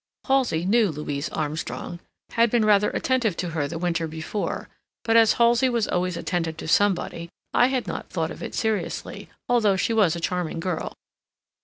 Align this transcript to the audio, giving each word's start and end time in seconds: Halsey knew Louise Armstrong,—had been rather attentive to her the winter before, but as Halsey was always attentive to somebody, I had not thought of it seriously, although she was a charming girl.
Halsey 0.25 0.65
knew 0.65 0.89
Louise 0.89 1.29
Armstrong,—had 1.29 2.49
been 2.49 2.65
rather 2.65 2.89
attentive 2.89 3.37
to 3.37 3.49
her 3.49 3.67
the 3.67 3.77
winter 3.77 4.07
before, 4.07 4.67
but 5.03 5.15
as 5.15 5.33
Halsey 5.33 5.69
was 5.69 5.87
always 5.87 6.17
attentive 6.17 6.57
to 6.57 6.67
somebody, 6.67 7.29
I 7.53 7.67
had 7.67 7.85
not 7.85 8.09
thought 8.09 8.31
of 8.31 8.41
it 8.41 8.55
seriously, 8.55 9.29
although 9.47 9.75
she 9.75 9.93
was 9.93 10.15
a 10.15 10.19
charming 10.19 10.59
girl. 10.59 10.97